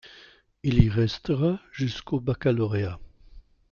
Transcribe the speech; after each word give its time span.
Il 0.63 0.83
y 0.83 0.89
restera 0.89 1.59
jusqu'au 1.71 2.19
baccalauréat. 2.19 2.99